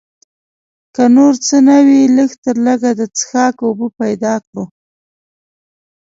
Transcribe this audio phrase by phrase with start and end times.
[0.95, 4.63] که نور څه نه وي لږ تر لږه د څښاک اوبه پیدا کړو.